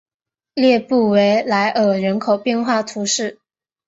[0.55, 3.39] 列布维莱尔人口变化图示